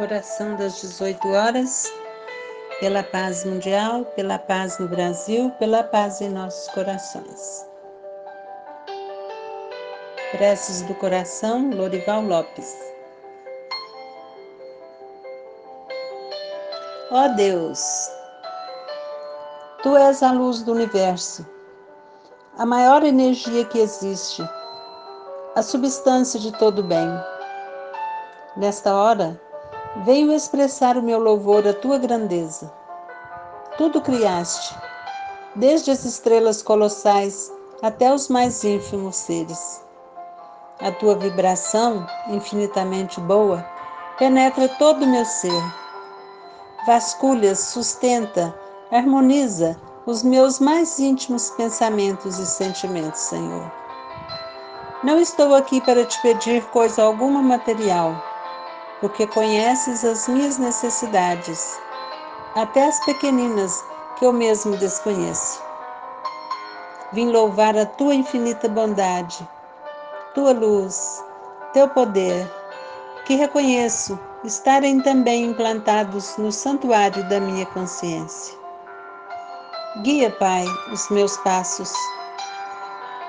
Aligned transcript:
Oração 0.00 0.54
das 0.54 0.80
18 0.80 1.28
horas, 1.32 1.92
pela 2.78 3.02
paz 3.02 3.44
mundial, 3.44 4.04
pela 4.14 4.38
paz 4.38 4.78
no 4.78 4.86
Brasil, 4.86 5.50
pela 5.58 5.82
paz 5.82 6.20
em 6.20 6.28
nossos 6.28 6.68
corações. 6.72 7.66
Preces 10.30 10.82
do 10.82 10.94
coração, 10.94 11.70
Lorival 11.70 12.22
Lopes. 12.22 12.76
Ó 17.10 17.24
oh 17.24 17.28
Deus, 17.34 18.08
Tu 19.82 19.96
és 19.96 20.22
a 20.22 20.30
luz 20.30 20.62
do 20.62 20.74
universo, 20.74 21.44
a 22.56 22.64
maior 22.64 23.02
energia 23.02 23.64
que 23.64 23.80
existe, 23.80 24.48
a 25.56 25.62
substância 25.62 26.38
de 26.38 26.52
todo 26.52 26.84
bem. 26.84 27.08
Nesta 28.56 28.94
hora, 28.94 29.47
venho 30.04 30.32
expressar 30.32 30.96
o 30.96 31.02
meu 31.02 31.18
louvor 31.18 31.66
à 31.66 31.72
tua 31.72 31.98
grandeza. 31.98 32.72
Tudo 33.76 34.00
criaste, 34.00 34.76
desde 35.54 35.90
as 35.90 36.04
estrelas 36.04 36.62
colossais 36.62 37.52
até 37.82 38.12
os 38.12 38.28
mais 38.28 38.62
ínfimos 38.64 39.16
seres. 39.16 39.84
A 40.80 40.92
tua 40.92 41.16
vibração, 41.16 42.06
infinitamente 42.28 43.20
boa, 43.20 43.64
penetra 44.18 44.68
todo 44.78 45.02
o 45.02 45.08
meu 45.08 45.24
ser. 45.24 45.62
Vasculha, 46.86 47.54
sustenta, 47.54 48.54
harmoniza 48.92 49.76
os 50.06 50.22
meus 50.22 50.60
mais 50.60 50.98
íntimos 50.98 51.50
pensamentos 51.50 52.38
e 52.38 52.46
sentimentos, 52.46 53.20
Senhor. 53.20 53.70
Não 55.02 55.20
estou 55.20 55.54
aqui 55.54 55.80
para 55.80 56.04
te 56.04 56.20
pedir 56.22 56.64
coisa 56.66 57.02
alguma 57.02 57.42
material, 57.42 58.27
porque 59.00 59.26
conheces 59.26 60.04
as 60.04 60.28
minhas 60.28 60.58
necessidades, 60.58 61.80
até 62.54 62.86
as 62.86 62.98
pequeninas 63.04 63.84
que 64.16 64.24
eu 64.24 64.32
mesmo 64.32 64.76
desconheço. 64.76 65.62
Vim 67.12 67.30
louvar 67.30 67.76
a 67.76 67.86
tua 67.86 68.14
infinita 68.14 68.68
bondade 68.68 69.48
tua 70.38 70.52
luz, 70.52 71.24
teu 71.72 71.88
poder, 71.88 72.48
que 73.24 73.34
reconheço 73.34 74.16
estarem 74.44 75.00
também 75.00 75.46
implantados 75.46 76.36
no 76.36 76.52
santuário 76.52 77.28
da 77.28 77.40
minha 77.40 77.66
consciência. 77.66 78.56
Guia, 80.02 80.30
Pai, 80.30 80.64
os 80.92 81.10
meus 81.10 81.36
passos. 81.38 81.92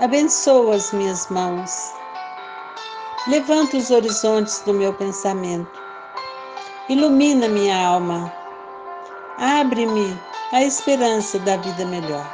Abençoa 0.00 0.74
as 0.74 0.92
minhas 0.92 1.28
mãos. 1.28 1.94
Levanta 3.28 3.76
os 3.76 3.90
horizontes 3.90 4.60
do 4.60 4.72
meu 4.72 4.94
pensamento. 4.94 5.68
Ilumina 6.88 7.48
minha 7.48 7.76
alma. 7.76 8.32
Abre-me 9.36 10.16
a 10.52 10.62
esperança 10.62 11.36
da 11.40 11.56
vida 11.56 11.84
melhor. 11.86 12.24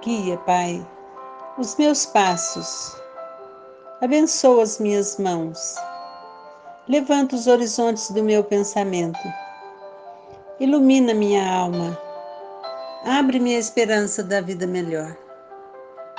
Guia, 0.00 0.38
Pai, 0.38 0.86
os 1.58 1.76
meus 1.76 2.06
passos. 2.06 2.96
Abençoa 4.00 4.62
as 4.62 4.78
minhas 4.78 5.18
mãos. 5.18 5.76
Levanta 6.88 7.36
os 7.36 7.46
horizontes 7.46 8.10
do 8.10 8.22
meu 8.22 8.42
pensamento. 8.42 9.20
Ilumina 10.58 11.12
minha 11.12 11.46
alma. 11.46 12.00
Abre-me 13.04 13.54
a 13.54 13.58
esperança 13.58 14.22
da 14.22 14.40
vida 14.40 14.66
melhor. 14.66 15.14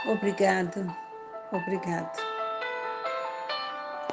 Obrigado, 0.06 0.86
obrigado. 1.52 2.37